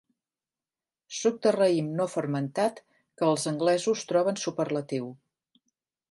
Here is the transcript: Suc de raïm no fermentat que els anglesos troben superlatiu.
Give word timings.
Suc 1.17 1.35
de 1.41 1.51
raïm 1.55 1.91
no 1.99 2.07
fermentat 2.13 2.81
que 3.21 3.27
els 3.33 3.45
anglesos 3.51 4.05
troben 4.13 4.41
superlatiu. 4.45 5.13